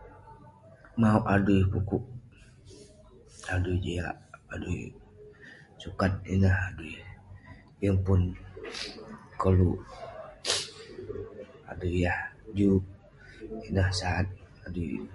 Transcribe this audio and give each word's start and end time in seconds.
Mauk 1.00 1.24
adui 1.34 1.60
sukup, 1.70 2.02
adui 3.54 3.76
jiak, 3.84 4.16
adui 4.54 4.80
sukat, 5.80 6.12
ineh 6.32 6.56
adui. 6.68 6.94
Yeng 7.82 8.00
pun 8.04 8.20
koluk 9.40 9.78
adui 11.70 11.92
yah 12.04 12.20
juk 12.56 12.82
ineh. 13.68 13.88
Sat 13.98 14.26
adui 14.66 14.86
ineh. 14.96 15.10